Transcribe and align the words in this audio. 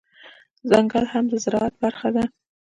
ځنګل 0.69 1.05
هم 1.13 1.25
د 1.31 1.33
زرعت 1.43 1.73
برخه 1.83 2.09
ده 2.15 2.23